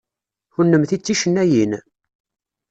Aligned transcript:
Kennemti 0.53 0.97
d 0.99 1.01
ticennayin? 1.01 1.73